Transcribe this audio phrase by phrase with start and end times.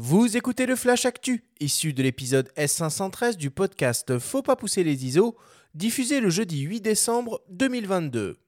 [0.00, 5.04] Vous écoutez le Flash Actu, issu de l'épisode S513 du podcast Faut pas pousser les
[5.04, 5.36] ISO,
[5.74, 8.38] diffusé le jeudi 8 décembre 2022.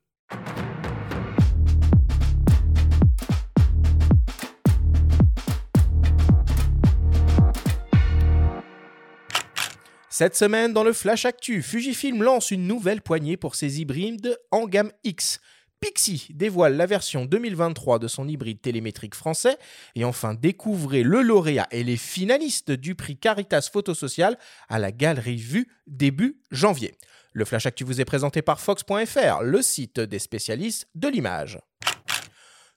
[10.08, 14.68] Cette semaine, dans le Flash Actu, Fujifilm lance une nouvelle poignée pour ses hybrides en
[14.68, 15.40] gamme X.
[15.80, 19.56] Pixie dévoile la version 2023 de son hybride télémétrique français.
[19.94, 24.38] Et enfin, découvrez le lauréat et les finalistes du prix Caritas Photo Social
[24.68, 26.94] à la Galerie Vue début janvier.
[27.32, 31.58] Le Flash Actu vous est présenté par Fox.fr, le site des spécialistes de l'image.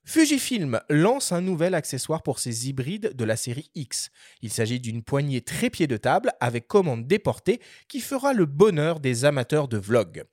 [0.05, 4.11] Fujifilm lance un nouvel accessoire pour ses hybrides de la série X.
[4.41, 9.23] Il s'agit d'une poignée trépied de table avec commande déportée qui fera le bonheur des
[9.23, 10.25] amateurs de vlog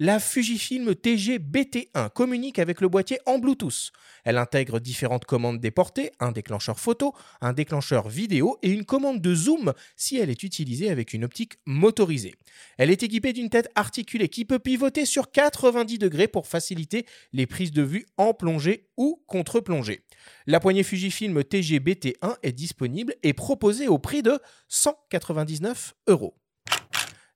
[0.00, 3.90] la Fujifilm TG BT1 communique avec le boîtier en Bluetooth.
[4.24, 9.34] Elle intègre différentes commandes déportées, un déclencheur photo, un déclencheur vidéo et une commande de
[9.34, 12.34] zoom si elle est utilisée avec une optique motorisée.
[12.76, 17.46] Elle est équipée d'une tête articulée qui peut pivoter sur 90 degrés pour faciliter les
[17.46, 20.04] prises de vue en plongée ou contre-plongée.
[20.46, 26.36] La poignée Fujifilm TG BT1 est disponible et proposée au prix de 199 euros.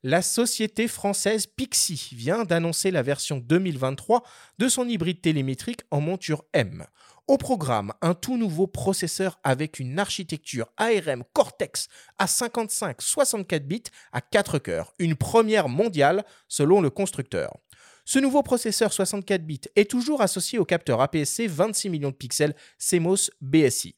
[0.04, 4.24] La société française Pixie vient d'annoncer la version 2023
[4.58, 6.84] de son hybride télémétrique en monture M.
[7.28, 11.86] Au programme, un tout nouveau processeur avec une architecture ARM Cortex
[12.18, 17.56] à 55-64 bits à 4 cœurs, une première mondiale selon le constructeur.
[18.04, 22.56] Ce nouveau processeur 64 bits est toujours associé au capteur APS-C 26 millions de pixels
[22.76, 23.94] CMOS BSI.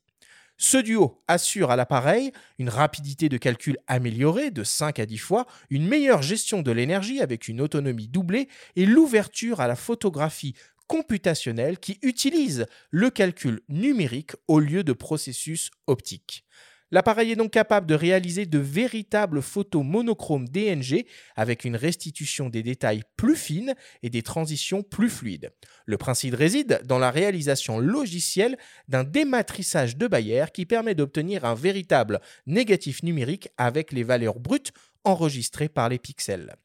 [0.56, 5.46] Ce duo assure à l'appareil une rapidité de calcul améliorée de 5 à 10 fois,
[5.68, 10.54] une meilleure gestion de l'énergie avec une autonomie doublée et l'ouverture à la photographie
[10.86, 16.44] computationnelle qui utilise le calcul numérique au lieu de processus optiques.
[16.90, 22.62] L'appareil est donc capable de réaliser de véritables photos monochromes DNG avec une restitution des
[22.62, 25.52] détails plus fine et des transitions plus fluides.
[25.86, 28.56] Le principe réside dans la réalisation logicielle
[28.88, 34.72] d'un dématrissage de Bayer qui permet d'obtenir un véritable négatif numérique avec les valeurs brutes
[35.04, 36.56] enregistrées par les pixels.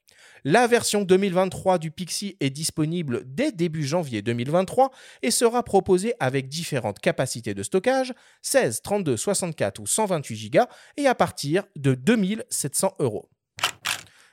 [0.46, 4.92] La version 2023 du Pixie est disponible dès début janvier 2023
[5.22, 10.60] et sera proposée avec différentes capacités de stockage, 16, 32, 64 ou 128 Go
[10.98, 13.30] et à partir de 2700 euros.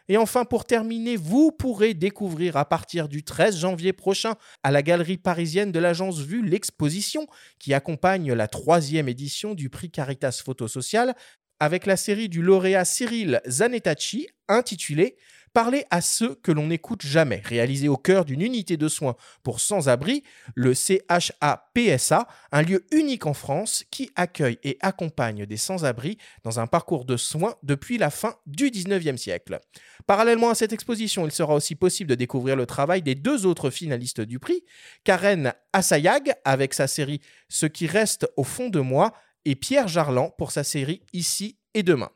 [0.08, 4.82] Et enfin, pour terminer, vous pourrez découvrir à partir du 13 janvier prochain à la
[4.82, 7.26] galerie parisienne de l'agence Vue l'exposition
[7.58, 11.16] qui accompagne la troisième édition du prix Caritas Photo Social
[11.58, 15.16] avec la série du lauréat Cyril Zanettacci intitulée
[15.56, 19.58] Parler à ceux que l'on n'écoute jamais, réalisé au cœur d'une unité de soins pour
[19.58, 20.22] sans-abri,
[20.54, 26.66] le CHAPSA, un lieu unique en France qui accueille et accompagne des sans-abri dans un
[26.66, 29.58] parcours de soins depuis la fin du 19e siècle.
[30.06, 33.70] Parallèlement à cette exposition, il sera aussi possible de découvrir le travail des deux autres
[33.70, 34.62] finalistes du prix,
[35.04, 39.14] Karen Assayag avec sa série Ce qui reste au fond de moi
[39.46, 42.10] et Pierre Jarlan pour sa série Ici et demain.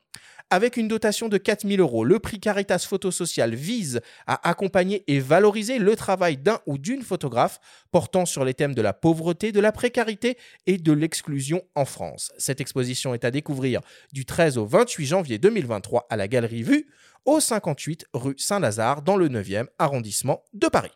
[0.52, 5.20] Avec une dotation de 4000 euros, le prix Caritas Photo Social vise à accompagner et
[5.20, 7.60] valoriser le travail d'un ou d'une photographe
[7.92, 12.32] portant sur les thèmes de la pauvreté, de la précarité et de l'exclusion en France.
[12.36, 13.80] Cette exposition est à découvrir
[14.12, 16.88] du 13 au 28 janvier 2023 à la Galerie Vue,
[17.26, 20.90] au 58 rue Saint-Lazare, dans le 9e arrondissement de Paris.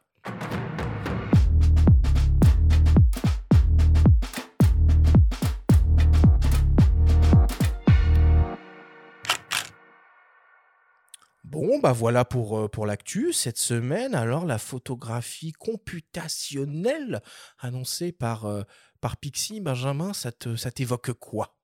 [11.84, 14.14] Bah voilà pour, euh, pour l'actu cette semaine.
[14.14, 17.20] Alors, la photographie computationnelle
[17.58, 18.62] annoncée par, euh,
[19.02, 21.58] par Pixie, Benjamin, ça t'évoque quoi?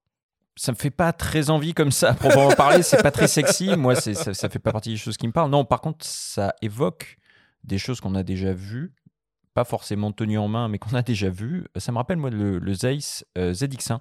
[0.56, 2.82] Ça me fait pas très envie comme ça, pour en parler.
[2.82, 3.74] C'est pas très sexy.
[3.78, 5.50] Moi, ça, ça fait pas partie des choses qui me parlent.
[5.50, 7.16] Non, par contre, ça évoque
[7.64, 8.92] des choses qu'on a déjà vues,
[9.54, 11.64] pas forcément tenues en main, mais qu'on a déjà vues.
[11.76, 14.00] Ça me rappelle, moi, le, Zeiss euh, ZX1,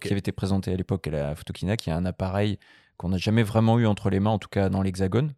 [0.00, 2.58] qui avait été présenté à l'époque à la Photokina, qui est un appareil
[2.96, 5.34] qu'on n'a jamais vraiment eu entre les mains, en tout cas dans l'Hexagone.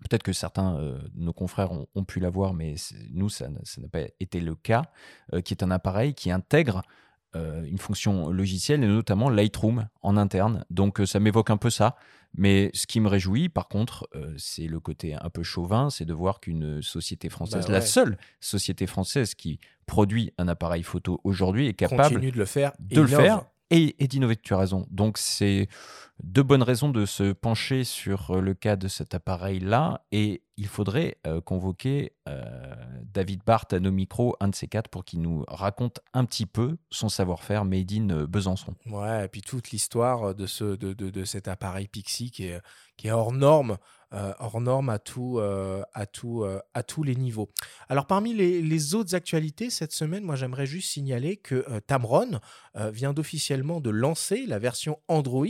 [0.00, 2.74] Peut-être que certains euh, de nos confrères ont, pu l'avoir, mais
[3.12, 4.84] nous, ça n'a pas été le cas,
[5.32, 6.82] euh, qui est un appareil qui intègre
[7.36, 10.64] euh, une fonction logicielle, et notamment Lightroom en interne.
[10.70, 11.96] Donc ça m'évoque un peu ça.
[12.34, 14.06] Mais ce qui me réjouit, par contre,
[14.36, 18.18] c'est le côté un peu chauvin, c'est de voir qu'une société française, bah la seule
[18.38, 23.06] société française qui produit un appareil photo aujourd'hui, est capable de le faire, de le
[23.06, 24.36] faire et, d'innover.
[24.36, 24.86] Tu as raison.
[24.90, 25.68] Donc, c'est
[26.22, 30.04] deux bonnes raisons de se pencher sur euh, le cas de cet appareil-là.
[30.12, 32.42] Et il faudrait euh, convoquer euh,
[33.02, 36.46] David Barthes à nos micros, un de ces quatre, pour qu'il nous raconte un petit
[36.46, 38.74] peu son savoir-faire made in Besançon.
[38.86, 42.60] Ouais, et puis toute l'histoire de, ce, de, de, de cet appareil Pixie qui est,
[42.96, 43.78] qui est hors norme.
[44.10, 44.56] Hors
[44.88, 47.50] à, tout, à, tout, à tous les niveaux.
[47.90, 52.40] Alors parmi les, les autres actualités cette semaine, moi j'aimerais juste signaler que Tamron
[52.74, 55.44] vient d'officiellement de lancer la version Android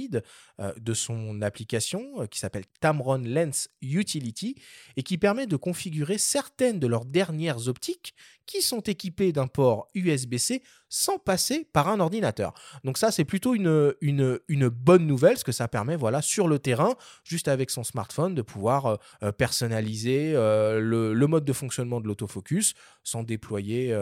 [0.59, 4.57] de son application qui s'appelle Tamron Lens Utility
[4.97, 8.15] et qui permet de configurer certaines de leurs dernières optiques
[8.49, 12.55] qui sont équipées d'un port USB-C sans passer par un ordinateur.
[12.83, 14.41] Donc ça, c'est plutôt une,
[14.71, 16.95] bonne nouvelle, parce que ça permet, voilà, sur le terrain,
[17.25, 22.07] juste avec son smartphone, de pouvoir euh, euh, personnaliser euh, le, mode de fonctionnement de
[22.07, 22.73] l'autofocus
[23.05, 23.95] sans déployer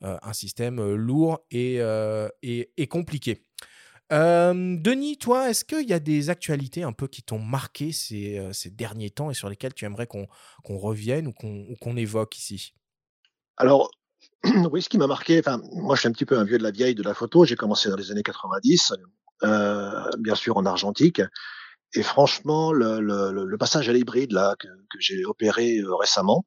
[0.00, 1.80] un système lourd et,
[2.42, 3.44] et compliqué.
[4.14, 8.70] Denis, toi, est-ce qu'il y a des actualités un peu qui t'ont marqué ces, ces,
[8.70, 10.28] derniers temps et sur lesquelles tu aimerais qu'on
[10.78, 11.32] revienne ou
[11.80, 12.74] qu'on évoque ici?
[13.56, 13.90] Alors,
[14.72, 16.70] oui, ce qui m'a marqué, moi je suis un petit peu un vieux de la
[16.70, 18.92] vieille de la photo, j'ai commencé dans les années 90,
[19.42, 21.20] euh, bien sûr en argentique,
[21.94, 24.68] et franchement, le, passage à l'hybride que,
[24.98, 26.44] j'ai opéré euh, récemment,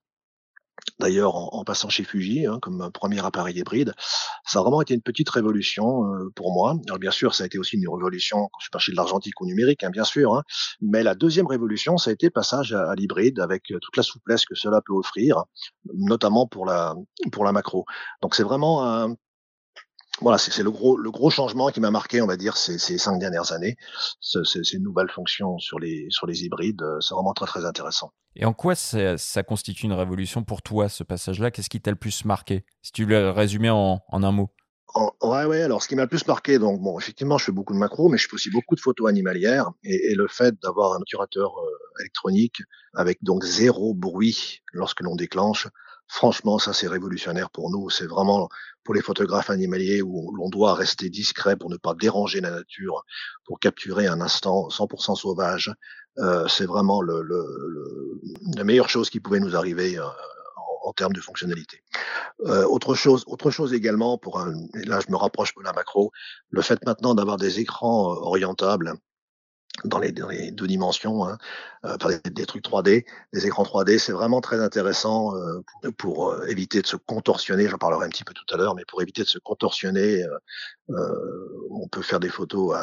[1.00, 3.94] D'ailleurs, en, passant chez Fuji, hein, comme premier appareil hybride,
[4.45, 6.75] ça a vraiment été une petite révolution euh, pour moi.
[6.88, 9.39] Alors bien sûr, ça a été aussi une révolution quand je suis passé de l'argentique
[9.41, 10.33] au numérique, hein, bien sûr.
[10.33, 10.44] Hein.
[10.81, 14.45] Mais la deuxième révolution, ça a été passage à, l'hybride avec euh, toute la souplesse
[14.45, 15.44] que cela peut offrir,
[15.94, 16.95] notamment pour la
[17.31, 17.85] pour la macro.
[18.21, 19.15] Donc c'est vraiment un,
[20.21, 22.97] voilà, c'est le gros, le gros changement qui m'a marqué, on va dire, ces, ces
[22.97, 23.75] cinq dernières années.
[24.21, 28.11] Ces, ces nouvelles fonctions sur les, sur les hybrides, euh, c'est vraiment très, très intéressant.
[28.35, 31.51] Et en quoi ça, ça constitue une révolution pour toi, ce passage-là?
[31.51, 32.65] Qu'est-ce qui t'a le plus marqué?
[32.81, 34.49] Si tu le résumais en, en un mot.
[35.21, 35.61] ouais, ouais.
[35.61, 38.09] Alors, ce qui m'a le plus marqué, donc, bon, effectivement, je fais beaucoup de macros,
[38.09, 39.71] mais je fais aussi beaucoup de photos animalières.
[39.83, 42.61] Et, et le fait d'avoir un obturateur euh, électronique
[42.93, 45.67] avec donc zéro bruit lorsque l'on déclenche,
[46.07, 47.89] Franchement, ça c'est révolutionnaire pour nous.
[47.89, 48.50] C'est vraiment
[48.83, 53.04] pour les photographes animaliers où l'on doit rester discret pour ne pas déranger la nature,
[53.45, 55.74] pour capturer un instant 100% sauvage.
[56.19, 57.44] Euh, c'est vraiment le, le,
[58.56, 60.06] la meilleure chose qui pouvait nous arriver euh,
[60.83, 61.83] en, termes de fonctionnalité.
[62.45, 65.74] Euh, autre chose, autre chose également pour un, et là je me rapproche de la
[65.74, 66.12] macro,
[66.50, 68.94] le fait maintenant d'avoir des écrans euh, orientables
[69.83, 71.38] dans les, deux dimensions, hein,
[71.85, 75.62] euh, des, trucs 3D, des écrans 3D, c'est vraiment très intéressant euh,
[75.97, 77.68] pour, euh, éviter de se contorsionner.
[77.68, 80.25] J'en parlerai un petit peu tout à l'heure, mais pour éviter de se contorsionner,
[81.69, 82.75] on peut faire des photos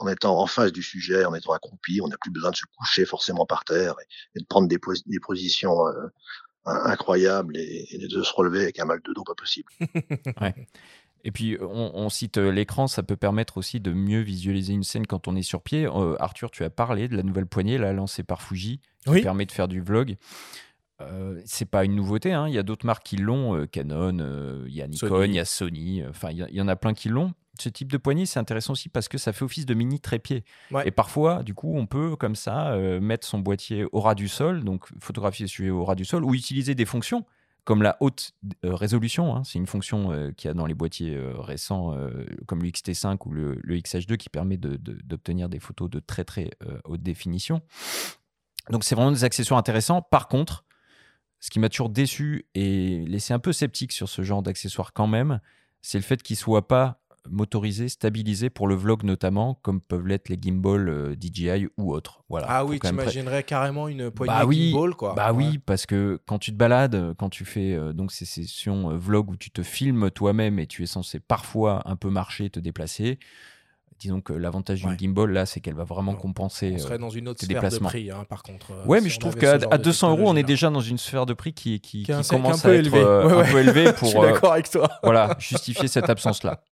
[0.00, 2.00] en étant en face du sujet, en étant accroupi.
[2.02, 3.94] On n'a plus besoin de se coucher forcément par terre
[4.34, 4.78] et, de prendre des,
[5.20, 5.76] positions
[6.64, 9.72] incroyables et, et, de se relever avec un mal de dos pas possible.
[10.40, 10.66] ouais.
[11.24, 14.82] Et puis, on, on cite euh, l'écran, ça peut permettre aussi de mieux visualiser une
[14.82, 15.86] scène quand on est sur pied.
[15.86, 19.22] Euh, Arthur, tu as parlé de la nouvelle poignée, là, lancée par Fuji, qui oui.
[19.22, 20.16] permet de faire du vlog.
[21.00, 22.46] Euh, c'est pas une nouveauté, hein.
[22.46, 25.38] il y a d'autres marques qui l'ont, euh, Canon, il y a Nikon, il y
[25.38, 27.32] a Sony, enfin il y, y, en a plein qui l'ont.
[27.58, 30.44] Ce type de poignée, c'est intéressant aussi parce que ça fait office de mini trépied.
[30.70, 30.86] Ouais.
[30.86, 34.62] Et parfois, du coup, on peut comme ça mettre son boîtier au ras du sol,
[34.62, 37.24] donc photographier le sujet au ras du sol, ou utiliser des fonctions
[37.64, 38.32] comme la haute
[38.64, 41.94] euh, résolution, hein, c'est une fonction euh, qu'il y a dans les boîtiers euh, récents
[41.94, 45.90] euh, comme le XT5 ou le, le XH2 qui permet d'obtenir de, de, des photos
[45.90, 46.50] de très très
[46.84, 47.62] haute définition.
[48.70, 50.02] Donc c'est vraiment des accessoires intéressants.
[50.02, 50.64] Par contre,
[51.40, 55.06] ce qui m'a toujours déçu et laissé un peu sceptique sur ce genre d'accessoires quand
[55.06, 55.40] même,
[55.82, 56.99] c'est le fait qu'ils ne soient pas
[57.30, 62.22] motorisé, stabilisé pour le vlog notamment, comme peuvent l'être les gimbal euh, DJI ou autres.
[62.28, 62.46] Voilà.
[62.48, 65.14] Ah oui, tu imaginerais carrément une poignée bah oui, gimbal, quoi.
[65.14, 65.44] Bah ouais.
[65.44, 68.96] oui, parce que quand tu te balades, quand tu fais euh, donc ces sessions euh,
[68.96, 72.60] vlog où tu te filmes toi-même et tu es censé parfois un peu marcher, te
[72.60, 73.18] déplacer,
[74.00, 74.96] disons que l'avantage d'une ouais.
[74.98, 76.72] gimbal là, c'est qu'elle va vraiment compenser.
[76.74, 78.72] On serait dans une autre sphère de prix, hein, par contre.
[78.86, 81.34] Ouais, si mais je trouve qu'à 200 euros, on est déjà dans une sphère de
[81.34, 82.98] prix qui, qui, qui, qui commence à être élevé.
[82.98, 84.08] Euh, ouais, un peu élevée pour.
[84.08, 84.88] je suis d'accord avec toi.
[85.02, 86.64] voilà, justifier cette absence là.